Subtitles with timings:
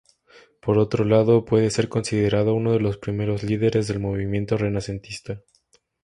[0.61, 5.43] Por otro lado, puede ser considerado uno de los primeros líderes del movimiento renacentista.